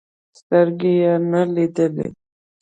سترګې 0.39 0.93
يې 1.03 1.13
نه 1.31 1.41
لیدلې. 1.53 2.07